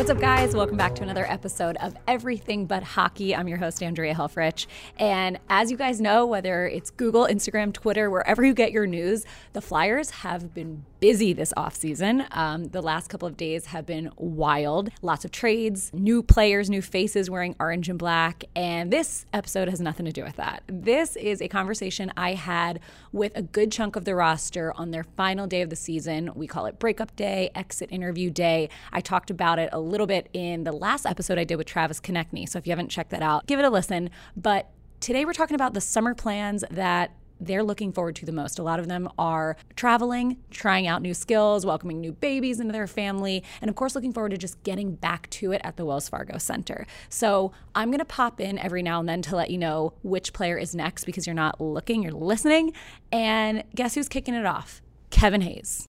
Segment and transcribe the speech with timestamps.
[0.00, 0.56] What's up, guys?
[0.56, 3.36] Welcome back to another episode of Everything But Hockey.
[3.36, 4.66] I'm your host, Andrea Helfrich.
[4.98, 9.24] And as you guys know, whether it's Google, Instagram, Twitter, wherever you get your news,
[9.52, 12.26] the Flyers have been busy this offseason.
[12.36, 14.90] Um, the last couple of days have been wild.
[15.02, 18.44] Lots of trades, new players, new faces wearing orange and black.
[18.54, 20.62] And this episode has nothing to do with that.
[20.66, 22.80] This is a conversation I had
[23.12, 26.30] with a good chunk of the roster on their final day of the season.
[26.34, 28.68] We call it breakup day, exit interview day.
[28.92, 32.00] I talked about it a little bit in the last episode I did with Travis
[32.00, 32.48] Konecny.
[32.48, 34.10] So if you haven't checked that out, give it a listen.
[34.36, 34.70] But
[35.00, 38.58] today we're talking about the summer plans that they're looking forward to the most.
[38.58, 42.86] A lot of them are traveling, trying out new skills, welcoming new babies into their
[42.86, 46.08] family, and of course, looking forward to just getting back to it at the Wells
[46.08, 46.86] Fargo Center.
[47.08, 50.32] So I'm going to pop in every now and then to let you know which
[50.32, 52.72] player is next because you're not looking, you're listening.
[53.10, 54.82] And guess who's kicking it off?
[55.10, 55.86] Kevin Hayes.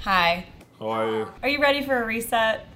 [0.00, 0.46] Hi.
[0.78, 1.28] How are you?
[1.42, 2.66] Are you ready for a reset?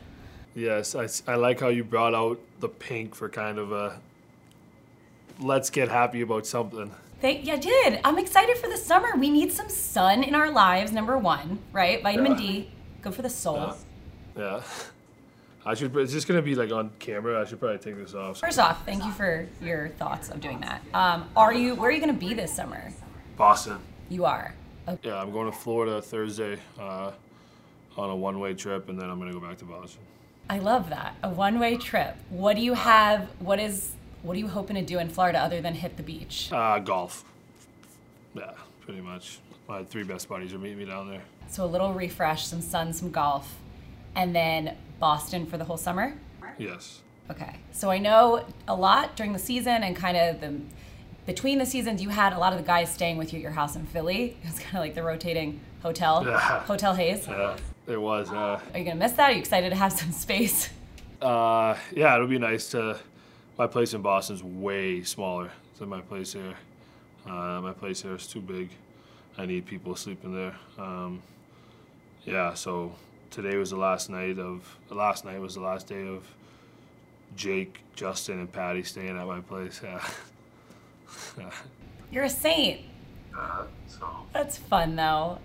[0.54, 4.00] Yes, I, I like how you brought out the pink for kind of a
[5.40, 6.92] let's get happy about something.
[7.20, 8.00] They, yeah, I did.
[8.04, 9.16] I'm excited for the summer.
[9.16, 12.02] We need some sun in our lives, number one, right?
[12.02, 12.38] Vitamin Yeah.
[12.38, 12.70] D,
[13.02, 13.74] good for the soul.
[14.36, 14.42] Yeah.
[14.56, 14.62] Yeah.
[15.66, 15.94] I should.
[15.96, 17.40] It's just gonna be like on camera.
[17.40, 18.38] I should probably take this off.
[18.38, 20.80] First off, thank you for your thoughts of doing that.
[20.94, 21.74] Um, are you?
[21.74, 22.90] Where are you going to be this summer?
[23.36, 23.78] Boston.
[24.08, 24.54] You are.
[24.86, 25.10] Okay.
[25.10, 27.10] Yeah, I'm going to Florida Thursday uh,
[27.98, 30.00] on a one-way trip, and then I'm gonna go back to Boston.
[30.48, 31.16] I love that.
[31.22, 32.16] A one-way trip.
[32.30, 33.28] What do you have?
[33.40, 33.90] What is?
[34.22, 36.50] What are you hoping to do in Florida other than hit the beach?
[36.52, 37.24] Uh, golf.
[38.34, 39.38] Yeah, pretty much.
[39.68, 41.22] My three best buddies are meeting me down there.
[41.48, 43.56] So a little refresh, some sun, some golf,
[44.14, 46.14] and then Boston for the whole summer.
[46.58, 47.00] Yes.
[47.30, 47.56] Okay.
[47.72, 50.60] So I know a lot during the season and kind of the
[51.26, 53.50] between the seasons you had a lot of the guys staying with you at your
[53.52, 54.36] house in Philly.
[54.42, 56.60] It was kind of like the rotating hotel, Yeah.
[56.60, 57.26] Hotel Hayes.
[57.28, 58.30] Yeah, it was.
[58.30, 59.30] Uh, Are you gonna miss that?
[59.30, 60.70] Are you excited to have some space?
[61.20, 62.98] Uh, yeah, it'll be nice to.
[63.58, 66.54] My place in Boston's way smaller than my place here.
[67.26, 68.70] Uh, my place here is too big.
[69.36, 70.54] I need people sleeping there.
[70.78, 71.20] Um,
[72.24, 72.94] yeah, so
[73.30, 74.76] today was the last night of.
[74.90, 76.24] Last night was the last day of
[77.34, 79.80] Jake, Justin, and Patty staying at my place.
[81.38, 81.50] Yeah.
[82.10, 82.82] You're a saint.
[83.34, 84.06] uh, so.
[84.34, 85.38] That's fun though.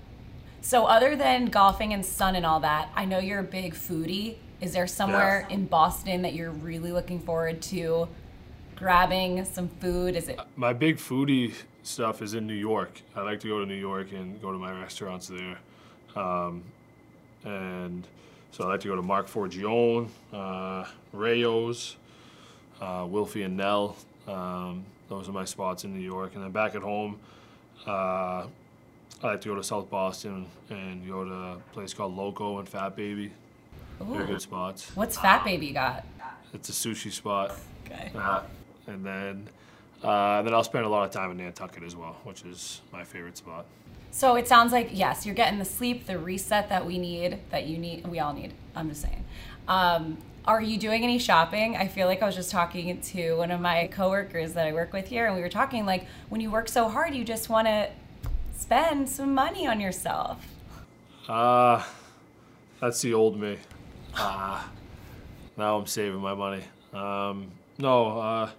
[0.59, 4.35] So other than golfing and sun and all that, I know you're a big foodie.
[4.63, 5.55] Is there somewhere Yeah.
[5.55, 8.07] in Boston that you're really looking forward to
[8.77, 10.15] grabbing some food?
[10.15, 11.53] Is it My big foodie
[11.83, 13.01] stuff is in New York.
[13.13, 15.57] I like to go to New York and go to my restaurants there.
[16.15, 16.63] Um,
[17.43, 18.07] and
[18.51, 21.97] so I like to go to Marc Forgione, uh, Rao's,
[22.79, 23.97] uh, Wilfie and Nell.
[24.29, 26.35] Um, those are my spots in New York.
[26.35, 27.19] And then back at home,
[27.85, 28.45] uh,
[29.21, 32.69] I like to go to South Boston and go to a place called Loco and
[32.69, 33.33] Fat Baby.
[34.11, 34.91] They're good spots.
[34.95, 36.05] What's Fat Baby got?
[36.53, 37.57] It's a sushi spot.
[37.85, 38.11] Okay.
[38.15, 38.41] Uh,
[38.87, 39.47] and then,
[40.03, 43.03] uh, then I'll spend a lot of time in Nantucket as well, which is my
[43.03, 43.65] favorite spot.
[44.11, 47.65] So it sounds like yes, you're getting the sleep, the reset that we need, that
[47.65, 48.53] you need, we all need.
[48.75, 49.25] I'm just saying.
[49.67, 51.77] Um, are you doing any shopping?
[51.77, 54.93] I feel like I was just talking to one of my coworkers that I work
[54.93, 57.67] with here, and we were talking like when you work so hard, you just want
[57.67, 57.89] to
[58.55, 60.45] spend some money on yourself.
[61.27, 61.83] Uh,
[62.81, 63.57] that's the old me.
[64.15, 64.61] Uh,
[65.57, 66.63] now I'm saving my money.
[66.93, 68.49] Um, no, uh,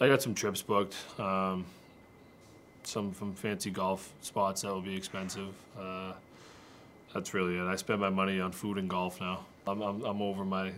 [0.00, 0.96] I got some trips booked.
[1.18, 1.64] Um,
[2.82, 5.54] some some fancy golf spots that will be expensive.
[5.78, 6.12] Uh,
[7.12, 7.64] that's really it.
[7.64, 9.46] I spend my money on food and golf now.
[9.66, 10.72] I'm, I'm, I'm over my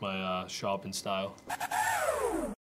[0.00, 1.34] my uh, shopping style.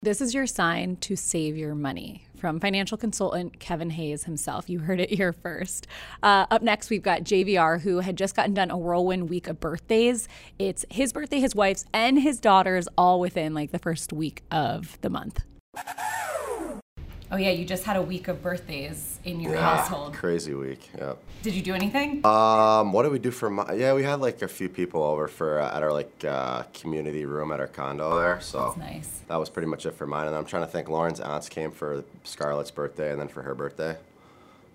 [0.07, 4.71] This is your sign to save your money from financial consultant Kevin Hayes himself.
[4.71, 5.89] You heard it here first.
[6.23, 9.59] Uh, up next, we've got JVR, who had just gotten done a whirlwind week of
[9.59, 10.29] birthdays.
[10.61, 14.97] It's his birthday, his wife's, and his daughter's all within like the first week of
[15.01, 15.41] the month.
[17.31, 20.15] Oh, yeah, you just had a week of birthdays in your household.
[20.15, 20.89] Crazy week.
[20.97, 21.15] Yeah.
[21.43, 22.25] Did you do anything?
[22.25, 23.73] Um, what did we do for my?
[23.73, 27.25] Yeah, we had like a few people over for uh, at our like uh, community
[27.25, 28.41] room at our condo there.
[28.41, 29.21] So That's nice.
[29.27, 30.29] that was pretty much it for mine.
[30.29, 30.89] And I'm trying to think.
[30.89, 33.97] Lauren's aunts came for Scarlett's birthday and then for her birthday.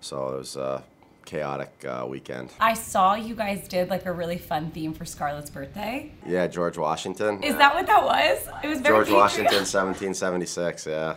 [0.00, 0.84] So it was a
[1.24, 2.50] chaotic uh, weekend.
[2.60, 6.12] I saw you guys did like a really fun theme for Scarlett's birthday.
[6.26, 7.42] Yeah, George Washington.
[7.42, 8.46] Is that what that was?
[8.62, 10.86] It was very George Washington, 1776.
[10.86, 11.16] Yeah.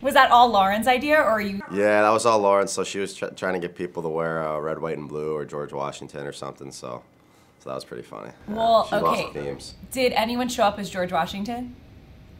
[0.00, 1.60] Was that all Lauren's idea, or are you?
[1.72, 2.68] Yeah, that was all Lauren.
[2.68, 5.34] So she was tr- trying to get people to wear uh, red, white, and blue
[5.34, 6.72] or George Washington or something.
[6.72, 7.02] So,
[7.58, 8.30] so that was pretty funny.
[8.48, 9.56] Yeah, Well, she okay.
[9.92, 11.76] Did anyone show up as George Washington?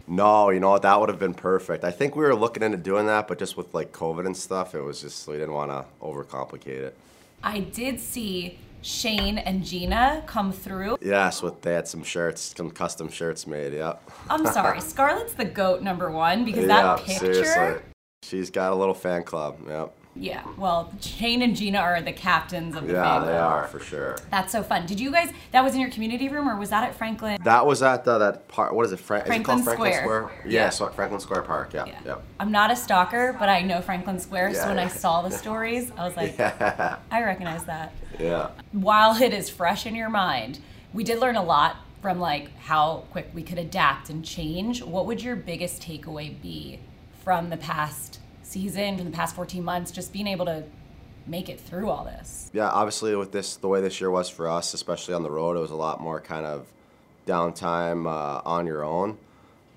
[0.07, 0.83] No, you know what?
[0.83, 1.85] That would have been perfect.
[1.85, 4.75] I think we were looking into doing that, but just with like COVID and stuff,
[4.75, 6.97] it was just we didn't want to overcomplicate it.
[7.43, 10.97] I did see Shane and Gina come through.
[11.01, 13.75] Yes, with they had some shirts, some custom shirts made.
[13.75, 14.11] Yep.
[14.29, 17.45] I'm sorry, Scarlett's the goat number one because yeah, that picture.
[17.45, 17.83] seriously.
[18.23, 19.59] She's got a little fan club.
[19.67, 19.95] Yep.
[20.21, 23.81] Yeah, well, Shane and Gina are the captains of the Yeah, fan they are for
[23.81, 24.19] sure.
[24.31, 24.85] That's so fun.
[24.85, 25.33] Did you guys?
[25.53, 27.39] That was in your community room, or was that at Franklin?
[27.43, 28.75] That was at the, that part.
[28.75, 28.99] What is it?
[29.01, 30.03] Fra- is it called Franklin Franklin Square.
[30.29, 30.43] Square?
[30.45, 30.61] Yeah.
[30.65, 31.73] Yeah, so Franklin Square Park.
[31.73, 31.87] Yeah.
[31.87, 32.01] Yeah.
[32.05, 32.25] Yep.
[32.39, 34.53] I'm not a stalker, but I know Franklin Square.
[34.53, 36.99] so Yeah, when I saw the stories, I was like, Yeah.
[37.11, 37.95] I recognize that.
[38.19, 38.51] yeah.
[38.73, 40.59] While it is fresh in your mind,
[40.93, 44.83] we did learn a lot from like how quick we could adapt and change.
[44.83, 46.79] What would your biggest takeaway be
[47.25, 48.19] from the past
[48.51, 50.65] season, from the past 14 months, just being able to
[51.27, 52.51] make it through all this?
[52.53, 55.57] Yeah, obviously with this, the way this year was for us, especially on the road,
[55.57, 56.67] it was a lot more kind of
[57.27, 59.19] downtime uh, on your own.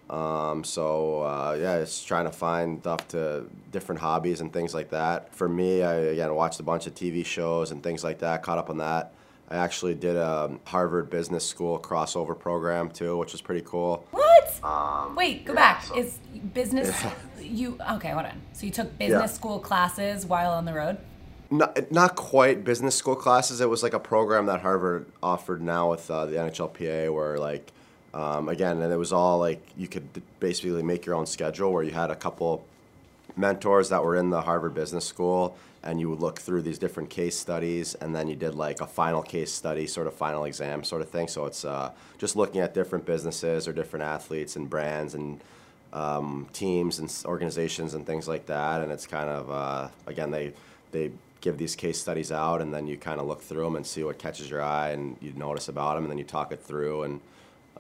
[0.09, 4.89] Um, so uh, yeah, it's trying to find stuff to different hobbies and things like
[4.89, 5.33] that.
[5.33, 8.43] For me, I again watched a bunch of TV shows and things like that.
[8.43, 9.13] Caught up on that.
[9.49, 14.05] I actually did a Harvard Business School crossover program too, which was pretty cool.
[14.11, 14.29] What?
[15.15, 15.83] Wait, go yeah, back.
[15.83, 16.19] so- Is
[16.53, 16.89] business
[17.43, 18.41] you okay, hold on.
[18.53, 19.25] So you took business Yeah.
[19.27, 20.97] school classes while on the road?
[21.51, 23.61] Not, not quite business school classes.
[23.61, 27.71] It was like a program that Harvard offered now with uh, the NHLPA, where like,
[28.13, 30.07] um, again, and it was all like you could
[30.39, 32.65] basically make your own schedule, where you had a couple
[33.35, 37.09] mentors that were in the Harvard Business School, and you would look through these different
[37.09, 40.83] case studies, and then you did like a final case study, sort of final exam
[40.83, 41.27] sort of thing.
[41.27, 45.39] So it's uh, just looking at different businesses or different athletes and brands and
[45.93, 48.81] um, teams and organizations and things like that.
[48.81, 50.53] And it's kind of uh, again they
[50.91, 53.85] they give these case studies out, and then you kind of look through them and
[53.85, 56.61] see what catches your eye, and you notice about them, and then you talk it
[56.61, 57.03] through.
[57.03, 57.21] And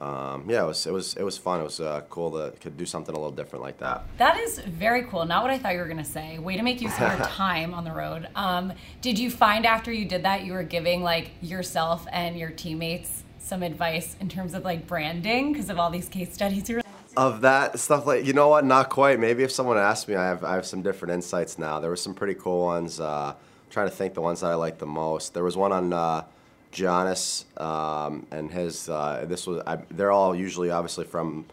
[0.01, 1.61] um, yeah, it was it was it was fun.
[1.61, 4.05] It was uh, cool to could do something a little different like that.
[4.17, 5.25] That is very cool.
[5.25, 6.37] Not what I thought you were going to say.
[6.39, 8.27] Way to make use of your time on the road.
[8.35, 12.51] Um, did you find after you did that you were giving like yourself and your
[12.51, 16.77] teammates some advice in terms of like branding because of all these case studies you
[16.77, 16.82] were
[17.15, 18.65] Of that stuff, like you know what?
[18.65, 19.19] Not quite.
[19.19, 21.79] Maybe if someone asked me, I have I have some different insights now.
[21.79, 22.99] There were some pretty cool ones.
[22.99, 23.35] Uh,
[23.73, 25.33] trying to think the ones that I liked the most.
[25.33, 26.23] There was one on uh,
[26.71, 28.87] Giannis um, and his.
[28.87, 31.45] Uh, this was I, they're all usually obviously from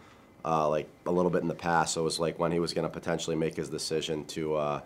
[0.44, 1.94] uh, like a little bit in the past.
[1.94, 4.80] So it was like when he was going to potentially make his decision to uh,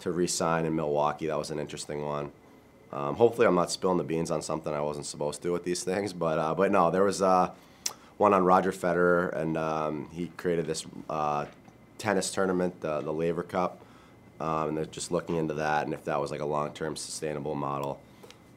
[0.00, 1.26] to re-sign in Milwaukee.
[1.26, 2.32] That was an interesting one.
[2.92, 5.84] Um, hopefully, I'm not spilling the beans on something I wasn't supposed to with these
[5.90, 6.12] things.
[6.12, 7.50] But uh, but no, there was uh,
[8.22, 11.44] one on Roger Federer, and um, he created this uh,
[11.98, 13.84] tennis tournament, the the Laver Cup,
[14.40, 17.56] um, and they're just looking into that and if that was like a long-term sustainable
[17.56, 18.00] model.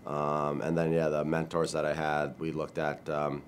[0.05, 3.41] Um, and then yeah, the mentors that I had, we looked at um,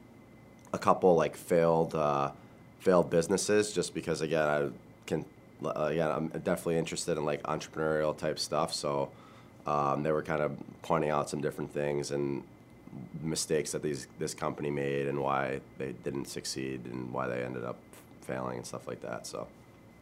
[0.74, 2.32] a couple like failed uh,
[2.80, 4.70] failed businesses, just because again I
[5.06, 5.24] can
[5.64, 8.74] uh, again I'm definitely interested in like entrepreneurial type stuff.
[8.74, 9.12] So
[9.68, 12.42] um, they were kind of pointing out some different things and
[13.22, 17.64] mistakes that these this company made and why they didn't succeed and why they ended
[17.64, 17.78] up
[18.22, 19.26] failing and stuff like that.
[19.28, 19.48] So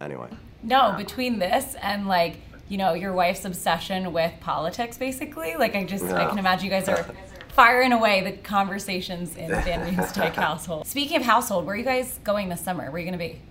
[0.02, 0.30] anyway,
[0.64, 2.38] No, between this and like,
[2.70, 6.72] you know, your wife's obsession with politics basically, like I just I can imagine you
[6.72, 7.06] guys are
[7.50, 10.88] firing away the conversations in the Van Riemsdyk household.
[10.88, 12.86] Speaking of household, where are you guys going this summer?
[12.86, 13.42] Where are you gonna be?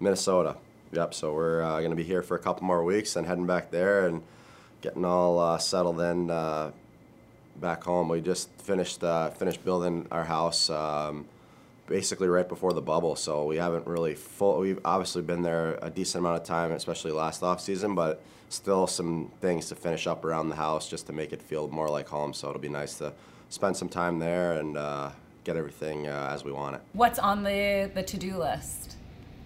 [0.00, 0.56] Minnesota.
[0.92, 1.14] Yep.
[1.14, 3.70] So we're uh, going to be here for a couple more weeks and heading back
[3.70, 4.22] there and
[4.80, 6.70] getting all uh, settled in uh,
[7.60, 8.08] back home.
[8.08, 11.26] We just finished uh, finished building our house um,
[11.86, 14.58] basically right before the bubble, so we haven't really full.
[14.60, 18.86] We've obviously been there a decent amount of time, especially last off season, but still
[18.86, 22.08] some things to finish up around the house just to make it feel more like
[22.08, 22.32] home.
[22.32, 23.12] So it'll be nice to
[23.48, 25.10] spend some time there and uh,
[25.44, 26.82] get everything uh, as we want it.
[26.92, 28.96] What's on the the to-do list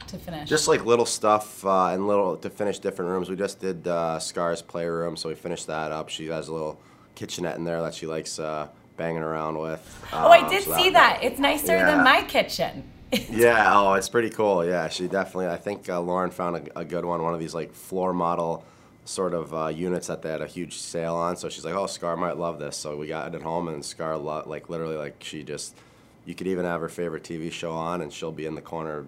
[0.09, 0.49] to finish?
[0.49, 3.31] Just like little stuff uh, and little to finish different rooms.
[3.31, 6.09] We just did uh, Scar's playroom, so we finished that up.
[6.09, 6.79] She has a little
[7.15, 9.81] kitchenette in there that she likes uh, banging around with.
[10.13, 11.21] Oh, I Um, did so see that.
[11.23, 11.87] It's nicer Yeah.
[11.95, 12.85] than my kitchen.
[13.31, 14.65] Yeah, oh, it's pretty cool.
[14.65, 15.49] Yeah, she definitely.
[15.49, 18.65] I think uh, Lauren found a, a good one, one of these like floor model
[19.05, 21.37] sort of uh, units that they had a huge sale on.
[21.37, 23.85] So she's like, "Oh, Scar might love this." So we got it at home, and
[23.85, 25.77] Scar lo- like literally like she just.
[26.25, 29.05] You could even have her favorite TV show on, and she'll be in the corner,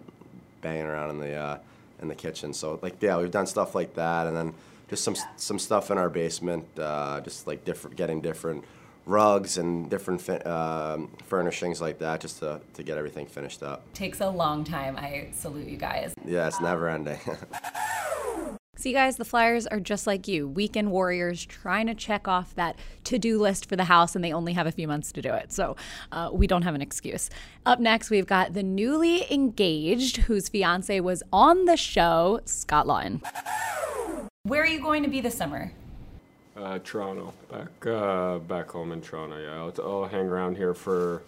[0.60, 1.58] banging around in the uh,
[2.02, 2.52] in the kitchen.
[2.52, 4.52] So like, yeah, we've done stuff like that, and then
[4.88, 8.64] just some some stuff in our basement, uh, just like different, getting different
[9.06, 13.82] rugs and different fi- um, furnishings like that, just to to get everything finished up.
[13.94, 14.96] Takes a long time.
[14.96, 16.14] I salute you guys.
[16.24, 17.20] Yeah, it's never ending.
[18.76, 22.76] See, guys, the Flyers are just like you, weekend warriors trying to check off that
[23.04, 25.32] to do list for the house, and they only have a few months to do
[25.32, 25.52] it.
[25.52, 25.76] So
[26.12, 27.30] uh, we don't have an excuse.
[27.64, 33.22] Up next, we've got the newly engaged, whose fiance was on the show, Scott Laughton.
[34.46, 35.72] Where are you going to be this summer?
[36.54, 39.38] Uh, Toronto, back uh, back home in Toronto.
[39.38, 39.72] Yeah, I'll,
[40.02, 41.22] I'll hang around here for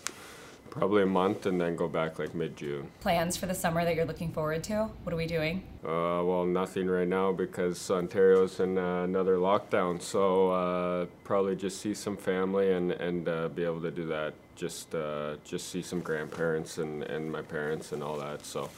[0.69, 2.89] probably a month and then go back like mid June.
[3.01, 4.91] Plans for the summer that you're looking forward to?
[5.03, 5.63] What are we doing?
[5.83, 10.03] Uh, well, nothing right now because Ontario's in uh, another lockdown.
[10.03, 14.35] So uh, probably just see some family and and uh, be able to do that.
[14.57, 18.45] Just uh, just see some grandparents and and my parents and all that.
[18.45, 18.69] So.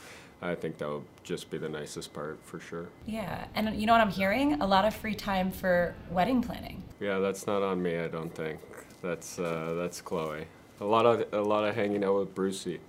[0.41, 2.87] I think that would just be the nicest part for sure.
[3.07, 4.61] Yeah, and you know what I'm hearing?
[4.61, 6.83] A lot of free time for wedding planning.
[7.01, 7.99] Yeah, that's not on me.
[7.99, 8.61] I don't think.
[9.03, 10.47] That's uh, that's Chloe.
[10.81, 12.81] A lot of a lot of hanging out with Brucey.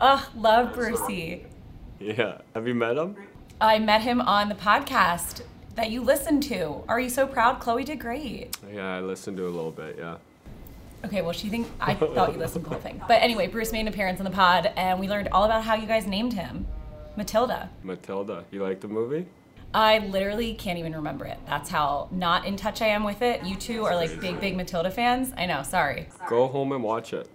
[0.00, 1.46] Oh, love Brucey.
[2.00, 2.38] Yeah.
[2.54, 3.16] Have you met him?
[3.60, 5.42] I met him on the podcast
[5.74, 6.82] that you listened to.
[6.88, 7.60] Are you so proud?
[7.60, 8.56] Chloe did great.
[8.72, 9.96] Yeah, I listened to a little bit.
[9.98, 10.16] Yeah.
[11.04, 13.02] Okay, well, she think I thought you listened to the whole thing.
[13.06, 15.74] But anyway, Bruce made an appearance on the pod, and we learned all about how
[15.74, 16.66] you guys named him,
[17.16, 17.68] Matilda.
[17.82, 18.44] Matilda.
[18.50, 19.26] You like the movie?
[19.74, 21.38] I literally can't even remember it.
[21.46, 23.44] That's how not in touch I am with it.
[23.44, 25.32] You two are like big, big Matilda fans.
[25.36, 26.08] I know, sorry.
[26.28, 27.28] Go home and watch it.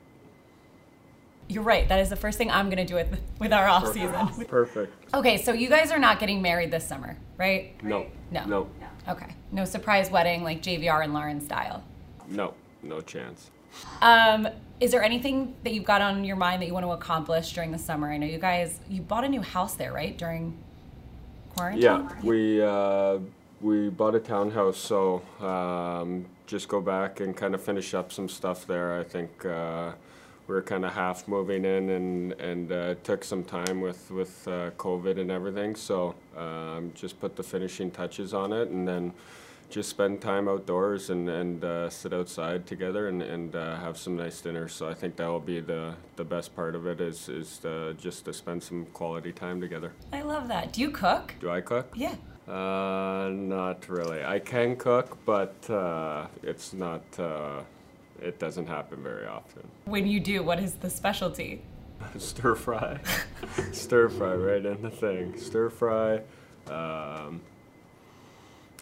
[1.49, 1.87] You're right.
[1.89, 4.45] That is the first thing I'm gonna do with with our off season.
[4.47, 4.93] Perfect.
[5.13, 7.83] Okay, so you guys are not getting married this summer, right?
[7.83, 8.05] No.
[8.31, 8.45] No.
[8.45, 8.69] No.
[9.07, 9.35] Okay.
[9.51, 11.83] No surprise wedding like JVR and Lauren style.
[12.29, 12.53] No.
[12.83, 13.49] No chance.
[14.01, 14.47] Um,
[14.79, 17.71] is there anything that you've got on your mind that you want to accomplish during
[17.71, 18.09] the summer?
[18.11, 20.17] I know you guys you bought a new house there, right?
[20.17, 20.57] During
[21.55, 21.81] quarantine?
[21.81, 23.19] Yeah, we uh,
[23.61, 28.29] we bought a townhouse, so um, just go back and kind of finish up some
[28.29, 28.99] stuff there.
[28.99, 29.91] I think uh,
[30.47, 34.47] we are kind of half moving in, and and uh, took some time with with
[34.47, 35.75] uh, COVID and everything.
[35.75, 39.13] So um, just put the finishing touches on it, and then
[39.69, 44.17] just spend time outdoors and, and uh, sit outside together and, and uh, have some
[44.17, 44.67] nice dinner.
[44.67, 47.93] So I think that will be the, the best part of it is, is to,
[47.93, 49.93] just to spend some quality time together.
[50.11, 50.73] I love that.
[50.73, 51.35] Do you cook?
[51.39, 51.93] Do I cook?
[51.95, 52.15] Yeah.
[52.47, 54.23] Uh, not really.
[54.23, 57.61] I can cook, but uh, it's not, uh,
[58.19, 59.67] it doesn't happen very often.
[59.85, 61.61] When you do, what is the specialty?
[62.17, 62.99] Stir fry.
[63.71, 65.37] Stir fry right in the thing.
[65.37, 66.21] Stir fry.
[66.67, 67.41] Um,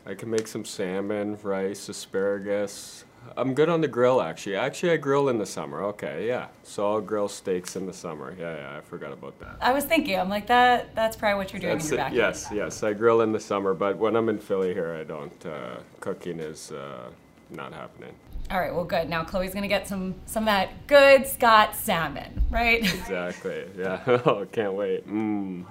[0.07, 3.03] I can make some salmon, rice, asparagus.
[3.35, 4.55] I'm good on the grill actually.
[4.55, 5.83] Actually, I grill in the summer.
[5.83, 6.47] Okay, yeah.
[6.63, 8.33] So I'll grill steaks in the summer.
[8.39, 8.77] Yeah, yeah.
[8.77, 9.57] I forgot about that.
[9.59, 10.17] I was thinking.
[10.17, 10.95] I'm like that.
[10.95, 12.35] That's probably what you're doing That's in your backyard.
[12.35, 12.83] Yes, yes.
[12.83, 15.45] I grill in the summer, but when I'm in Philly here, I don't.
[15.45, 17.09] Uh, cooking is uh,
[17.49, 18.13] not happening.
[18.49, 18.73] All right.
[18.73, 19.09] Well, good.
[19.09, 22.81] Now Chloe's gonna get some some of that good Scott salmon, right?
[22.81, 23.65] Exactly.
[23.77, 24.01] Yeah.
[24.25, 25.05] oh, can't wait.
[25.05, 25.65] Mmm.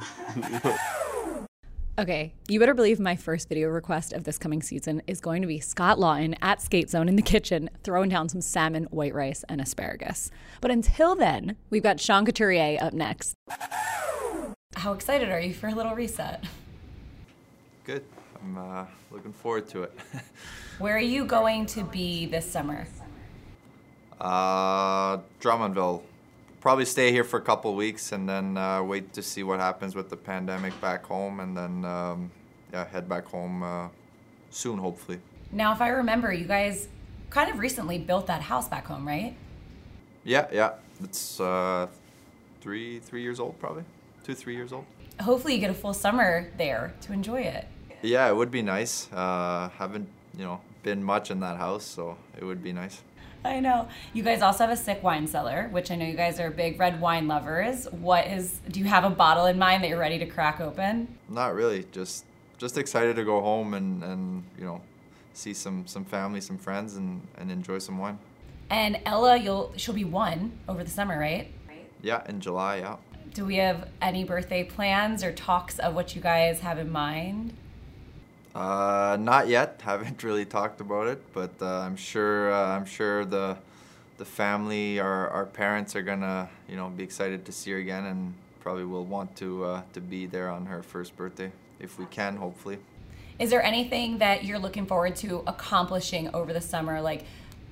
[1.98, 5.48] Okay, you better believe my first video request of this coming season is going to
[5.48, 9.46] be Scott Laughton at Skate Zone in the kitchen throwing down some salmon, white rice,
[9.48, 10.30] and asparagus.
[10.60, 13.34] But until then, we've got Sean Couturier up next.
[14.74, 16.44] How excited are you for a little reset?
[17.84, 18.04] Good.
[18.42, 19.98] I'm uh, looking forward to it.
[20.78, 22.86] Where are you going to be this summer?
[24.20, 26.02] uh, Drummondville.
[26.66, 29.94] Probably stay here for a couple weeks and then uh, wait to see what happens
[29.94, 32.32] with the pandemic back home, and then um,
[32.72, 33.86] yeah, head back home uh,
[34.50, 35.20] soon, hopefully.
[35.52, 36.88] Now, if I remember, you guys
[37.30, 39.36] kind of recently built that house back home, right?
[40.24, 40.72] Yeah, yeah.
[41.04, 41.86] It's uh,
[42.60, 43.84] three three years old, probably
[44.24, 44.86] two three years old.
[45.20, 47.68] Hopefully, you get a full summer there to enjoy it.
[48.02, 49.08] Yeah, it would be nice.
[49.12, 53.02] Uh, haven't you know been much in that house, so it would be nice.
[53.56, 53.88] I know.
[54.12, 56.78] You guys also have a sick wine cellar, which I know you guys are big
[56.78, 57.86] red wine lovers.
[57.90, 61.16] What is do you have a bottle in mind that you're ready to crack open?
[61.28, 61.86] Not really.
[61.92, 62.24] Just
[62.58, 64.80] just excited to go home and, and you know
[65.32, 68.18] see some some family, some friends, and, and enjoy some wine.
[68.70, 71.52] And Ella, you'll she'll be one over the summer, right?
[71.68, 71.88] Right.
[72.02, 72.78] Yeah, in July.
[72.78, 72.96] Yeah.
[73.32, 77.54] Do we have any birthday plans or talks of what you guys have in mind?
[78.56, 79.82] Uh, not yet.
[79.84, 83.58] Haven't really talked about it, but uh, I'm sure uh, I'm sure the
[84.16, 88.06] the family, our our parents are gonna you know be excited to see her again,
[88.06, 92.06] and probably will want to uh, to be there on her first birthday if we
[92.06, 92.78] can, hopefully.
[93.38, 97.24] Is there anything that you're looking forward to accomplishing over the summer, like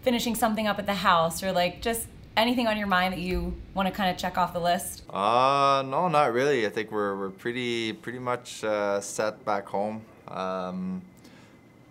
[0.02, 3.54] finishing something up at the house, or like just anything on your mind that you
[3.74, 5.02] want to kind of check off the list?
[5.10, 6.66] Uh, no, not really.
[6.66, 10.02] I think we're we're pretty pretty much uh, set back home.
[10.28, 11.02] Um,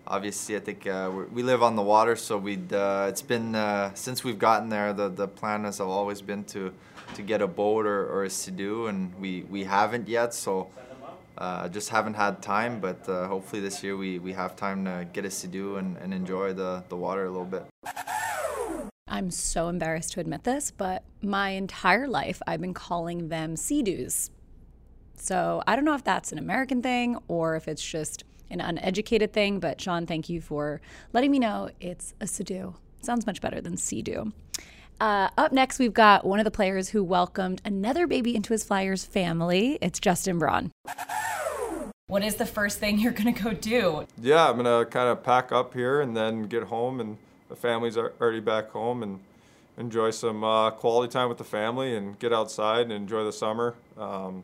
[0.07, 2.71] obviously, I think uh, we live on the water, so we'd.
[2.73, 4.93] Uh, it's been uh, since we've gotten there.
[4.93, 6.73] The the plan has always been to
[7.15, 10.33] to get a boat or, or a Sea-Doo, and we we haven't yet.
[10.33, 10.69] So
[11.37, 12.79] uh, just haven't had time.
[12.79, 16.13] But uh, hopefully this year we, we have time to get a Sea-Doo and, and
[16.13, 17.65] enjoy the, the water a little bit.
[19.13, 24.31] I'm so embarrassed to admit this, but my entire life I've been calling them Sea-Doos.
[25.17, 29.31] So I don't know if that's an American thing or if it's just an uneducated
[29.31, 30.81] thing, but Sean, thank you for
[31.13, 32.73] letting me know it's a Sea-Doo.
[33.01, 34.33] Sounds much better than Sea-Doo.
[34.99, 38.63] Uh, up next, we've got one of the players who welcomed another baby into his
[38.63, 39.77] Flyers family.
[39.79, 40.71] It's Justin Braun.
[42.07, 44.07] What is the first thing you're going to go do?
[44.19, 47.17] Yeah, I'm gonna kind of pack up here and then get home, and
[47.53, 49.19] the family's are already back home, and
[49.77, 53.75] enjoy some uh, quality time with the family and get outside and enjoy the summer.
[53.95, 54.41] Um,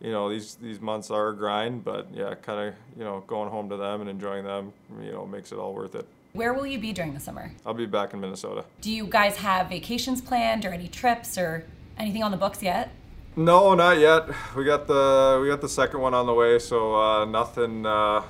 [0.00, 3.50] you know, these these months are a grind, but yeah, kind of you know going
[3.50, 6.06] home to them and enjoying them, you know, makes it all worth it.
[6.32, 7.52] Where will you be during the summer?
[7.66, 8.64] I'll be back in Minnesota.
[8.80, 11.66] Do you guys have vacations planned or any trips or
[11.98, 12.92] anything on the books yet?
[13.36, 14.26] No, not yet.
[14.56, 18.22] We got the we got the second one on the way, so uh, nothing uh,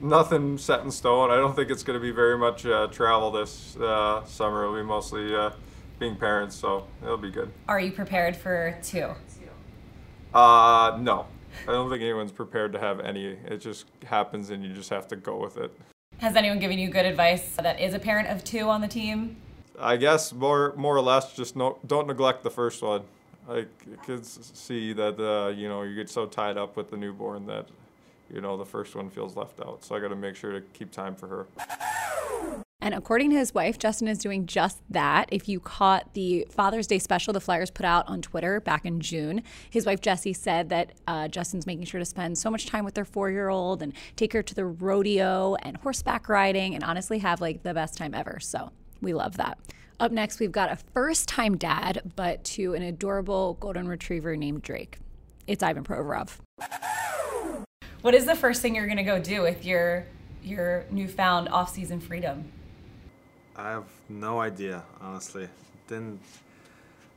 [0.00, 1.30] nothing set in stone.
[1.30, 4.64] I don't think it's going to be very much uh, travel this uh, summer.
[4.64, 5.50] It'll be mostly uh,
[5.98, 7.50] being parents, so it'll be good.
[7.68, 9.10] Are you prepared for two?
[10.34, 11.26] Uh, no,
[11.62, 13.38] I don't think anyone's prepared to have any.
[13.46, 15.72] It just happens, and you just have to go with it.
[16.18, 19.36] Has anyone given you good advice that is a parent of two on the team?
[19.78, 23.02] I guess more more or less, just no, don't neglect the first one.
[23.46, 23.68] Like
[24.04, 27.68] kids see that uh, you know you get so tied up with the newborn that
[28.32, 29.84] you know the first one feels left out.
[29.84, 31.46] So I got to make sure to keep time for her.
[32.86, 35.28] And according to his wife, Justin is doing just that.
[35.32, 39.00] If you caught the Father's Day special the Flyers put out on Twitter back in
[39.00, 42.84] June, his wife Jessie said that uh, Justin's making sure to spend so much time
[42.84, 46.84] with their four year old and take her to the rodeo and horseback riding and
[46.84, 48.38] honestly have like the best time ever.
[48.40, 49.58] So we love that.
[49.98, 54.62] Up next, we've got a first time dad, but to an adorable golden retriever named
[54.62, 54.98] Drake.
[55.46, 56.38] It's Ivan Provorov.
[58.06, 60.06] What is the first thing you're going to go do with your
[60.40, 62.52] your newfound off-season freedom?
[63.56, 65.48] I have no idea, honestly.
[65.88, 66.20] Didn't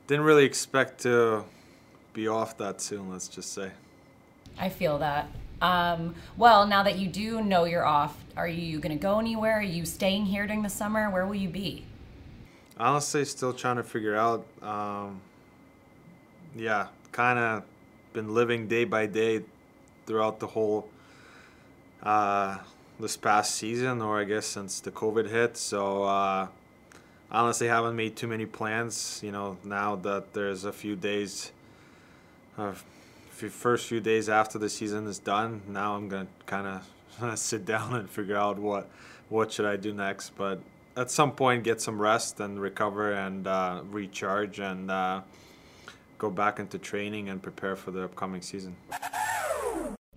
[0.07, 1.43] didn't really expect to
[2.13, 3.07] be off that soon.
[3.11, 3.69] Let's just say.
[4.57, 5.29] I feel that.
[5.61, 9.59] Um, well, now that you do know you're off, are you going to go anywhere?
[9.59, 11.11] Are you staying here during the summer?
[11.11, 11.85] Where will you be?
[12.79, 14.43] Honestly, still trying to figure out.
[14.63, 15.21] Um,
[16.55, 17.63] yeah, kind of
[18.11, 19.43] been living day by day
[20.09, 20.89] throughout the whole
[22.01, 22.57] uh,
[22.99, 25.55] this past season, or I guess since the COVID hit.
[25.55, 26.47] So uh,
[27.29, 29.21] honestly, haven't made too many plans.
[29.23, 31.51] You know, now that there's a few days,
[32.57, 32.73] uh,
[33.29, 36.81] few, first few days after the season is done, now I'm gonna kind
[37.21, 38.89] of sit down and figure out what
[39.29, 40.31] what should I do next.
[40.35, 40.59] But
[40.97, 45.21] at some point, get some rest and recover and uh, recharge and uh,
[46.17, 48.75] go back into training and prepare for the upcoming season.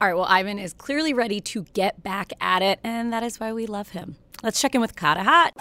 [0.02, 3.38] All right, well, Ivan is clearly ready to get back at it, and that is
[3.38, 4.16] why we love him.
[4.42, 5.54] Let's check in with Carter Hart.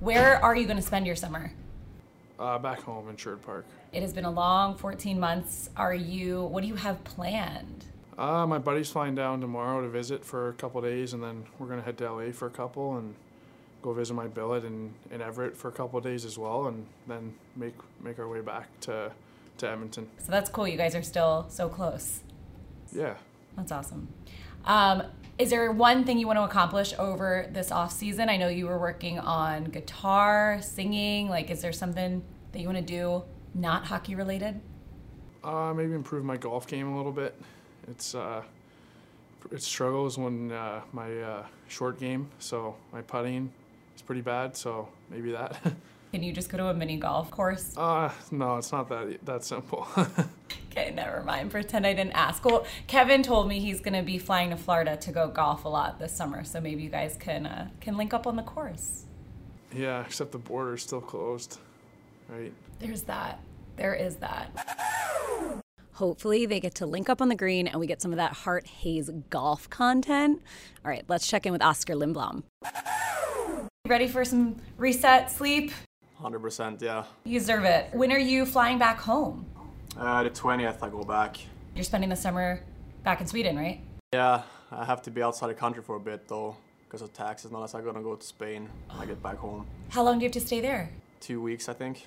[0.00, 1.52] Where are you going to spend your summer?
[2.38, 3.66] Uh, back home in Sherwood Park.
[3.92, 5.68] It has been a long 14 months.
[5.76, 7.84] Are you, what do you have planned?
[8.16, 11.66] Uh, my buddy's flying down tomorrow to visit for a couple days, and then we're
[11.66, 13.14] gonna head to LA for a couple and
[13.82, 17.34] go visit my billet in, in Everett for a couple days as well, and then
[17.56, 19.12] make make our way back to
[19.58, 20.08] to Edmonton.
[20.16, 20.66] So that's cool.
[20.66, 22.20] You guys are still so close.
[22.92, 23.14] Yeah.
[23.56, 24.08] That's awesome.
[24.64, 25.02] Um,
[25.38, 28.28] is there one thing you want to accomplish over this off season?
[28.28, 31.28] I know you were working on guitar, singing.
[31.28, 33.24] Like, is there something that you want to do
[33.54, 34.60] not hockey related?
[35.42, 37.34] Uh, maybe improve my golf game a little bit.
[37.88, 38.42] It's uh,
[39.50, 43.52] it struggles when uh, my uh, short game, so my putting
[43.96, 44.56] is pretty bad.
[44.56, 45.58] So maybe that.
[46.12, 47.76] Can you just go to a mini golf course?
[47.76, 49.88] uh, no, it's not that that simple.
[50.72, 51.50] Okay, never mind.
[51.50, 52.42] Pretend I didn't ask.
[52.46, 55.68] Well, Kevin told me he's going to be flying to Florida to go golf a
[55.68, 59.04] lot this summer, so maybe you guys can uh, can link up on the course.
[59.76, 61.58] yeah, except the border's still closed,
[62.28, 62.54] right?
[62.78, 63.40] There's that.
[63.76, 65.62] There is that.
[65.92, 68.32] Hopefully, they get to link up on the green and we get some of that
[68.32, 70.40] Hart Hayes golf content.
[70.84, 72.44] All right, let's check in with Oskar Lindblom.
[72.64, 75.70] You ready for some reset sleep?
[76.18, 77.04] 100%, yeah.
[77.24, 77.90] You deserve it.
[77.92, 79.44] When are you flying back home?
[79.98, 81.36] Uh, the 20th, I go back.
[81.74, 82.60] You're spending the summer
[83.04, 83.80] back in Sweden, right?
[84.12, 87.50] Yeah, I have to be outside the country for a bit though, because of taxes,
[87.50, 89.66] Not unless I'm gonna go to Spain when I get back home.
[89.90, 90.90] How long do you have to stay there?
[91.20, 92.06] Two weeks, I think.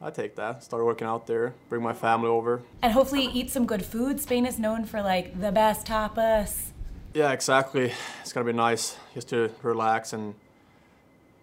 [0.00, 0.64] I take that.
[0.64, 2.62] Start working out there, bring my family over.
[2.82, 4.20] And hopefully eat some good food.
[4.20, 6.70] Spain is known for like the best tapas.
[7.14, 7.92] Yeah, exactly.
[8.22, 10.34] It's gonna be nice just to relax and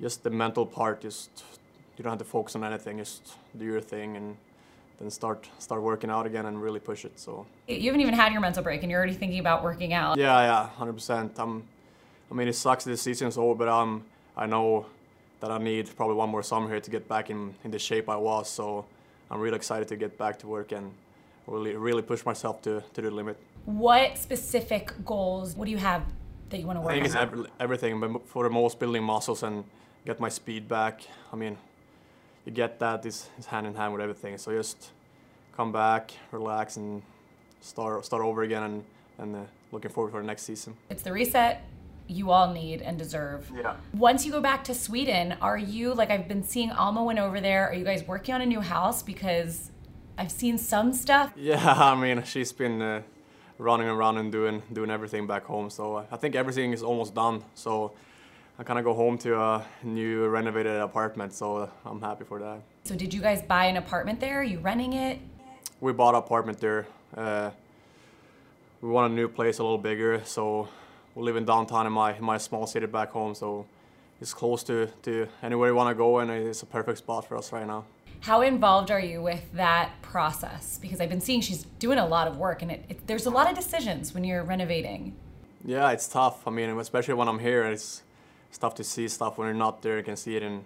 [0.01, 1.43] just the mental part, just
[1.97, 4.37] you don't have to focus on anything, just do your thing and
[4.99, 7.19] then start start working out again and really push it.
[7.19, 10.17] So You haven't even had your mental break and you're already thinking about working out.
[10.17, 11.33] yeah, yeah, hundred percent.
[11.37, 11.63] I'm.
[12.31, 14.03] I mean, it sucks this season's over, but um,
[14.35, 14.87] I know
[15.41, 18.09] that I need probably one more summer here to get back in, in the shape
[18.09, 18.49] I was.
[18.49, 18.85] So
[19.29, 20.91] I'm really excited to get back to work and
[21.45, 23.37] really really push myself to, to the limit.
[23.65, 26.03] What specific goals, what do you have
[26.49, 26.91] that you want to work?
[26.91, 26.93] On?
[26.93, 29.63] I think it's every, everything, but for the most, building muscles and
[30.05, 31.01] get my speed back.
[31.31, 31.57] I mean,
[32.45, 34.37] you get that is is hand in hand with everything.
[34.37, 34.91] So just
[35.55, 37.01] come back, relax, and
[37.61, 38.83] start start over again, and
[39.17, 39.39] and uh,
[39.71, 40.75] looking forward for the next season.
[40.89, 41.63] It's the reset
[42.07, 43.51] you all need and deserve.
[43.55, 43.75] Yeah.
[43.93, 47.41] Once you go back to Sweden, are you like I've been seeing Alma went over
[47.41, 47.67] there?
[47.67, 49.01] Are you guys working on a new house?
[49.01, 49.71] Because
[50.17, 51.33] I've seen some stuff.
[51.37, 53.01] Yeah, I mean, she's been uh,
[53.57, 55.69] running around and doing doing everything back home.
[55.69, 57.43] So I think everything is almost done.
[57.55, 57.93] So
[58.57, 61.33] I kind of go home to a new renovated apartment.
[61.33, 62.61] So I'm happy for that.
[62.85, 64.39] So did you guys buy an apartment there?
[64.39, 65.19] Are you renting it?
[65.81, 66.87] we bought an apartment there.
[67.15, 67.51] Uh,
[68.81, 70.21] we want a new place, a little bigger.
[70.25, 70.67] So
[71.13, 73.35] we live in downtown in my in my small city back home.
[73.35, 73.65] So
[74.21, 77.37] it's close to, to anywhere you want to go, and it's a perfect spot for
[77.37, 77.85] us right now.
[78.21, 80.79] How involved are you with that process?
[80.81, 83.29] Because I've been seeing she's doing a lot of work, and it, it, there's a
[83.29, 85.15] lot of decisions when you're renovating.
[85.63, 86.47] Yeah, it's tough.
[86.47, 88.03] I mean, especially when I'm here, it's
[88.49, 89.97] it's tough to see stuff when you're not there.
[89.97, 90.63] You can see it in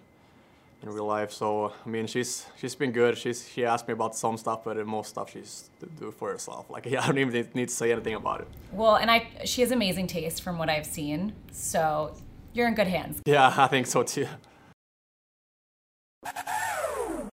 [0.82, 1.32] in real life.
[1.32, 3.18] So I mean, she's she's been good.
[3.18, 6.70] She's she asked me about some stuff, but most stuff she's to do for herself.
[6.70, 8.48] Like I don't even need to say anything about it.
[8.72, 11.34] Well, and I she has amazing taste from what I've seen.
[11.52, 12.16] So
[12.54, 13.22] you're in good hands.
[13.26, 14.28] Yeah, I think so too.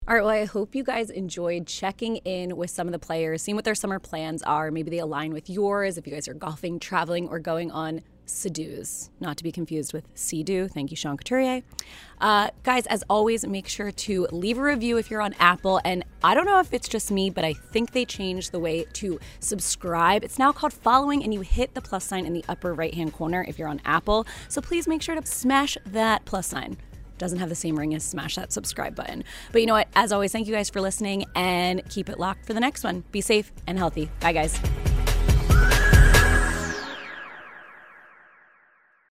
[0.07, 3.41] All right, well, I hope you guys enjoyed checking in with some of the players,
[3.41, 4.69] seeing what their summer plans are.
[4.69, 9.09] Maybe they align with yours if you guys are golfing, traveling, or going on Sedues,
[9.19, 10.67] not to be confused with Sea-Doo.
[10.67, 11.61] Thank you, Sean Couturier.
[12.19, 15.79] Uh, guys, as always, make sure to leave a review if you're on Apple.
[15.85, 18.85] And I don't know if it's just me, but I think they changed the way
[18.93, 20.23] to subscribe.
[20.23, 23.13] It's now called following, and you hit the plus sign in the upper right hand
[23.13, 24.25] corner if you're on Apple.
[24.47, 26.77] So please make sure to smash that plus sign
[27.17, 29.23] doesn't have the same ring as smash that subscribe button.
[29.51, 29.87] But you know what?
[29.95, 33.03] As always, thank you guys for listening and keep it locked for the next one.
[33.11, 34.09] Be safe and healthy.
[34.19, 34.94] Bye, guys.